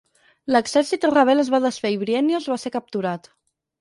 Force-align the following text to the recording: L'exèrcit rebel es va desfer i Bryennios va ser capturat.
L'exèrcit 0.53 1.05
rebel 1.11 1.43
es 1.45 1.51
va 1.57 1.61
desfer 1.67 1.93
i 1.97 1.99
Bryennios 2.05 2.49
va 2.55 2.59
ser 2.65 2.77
capturat. 2.79 3.35